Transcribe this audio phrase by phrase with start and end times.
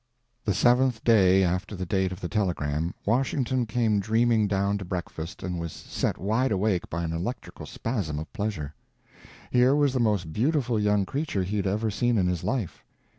[0.45, 5.43] The seventh day after the date of the telegram Washington came dreaming down to breakfast
[5.43, 8.73] and was set wide awake by an electrical spasm of pleasure.
[9.51, 12.83] Here was the most beautiful young creature he had ever seen in his life.